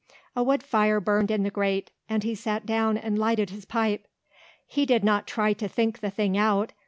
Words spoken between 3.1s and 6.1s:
lighted his pipe. He did not try to think the